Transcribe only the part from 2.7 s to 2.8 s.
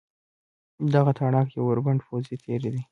دی.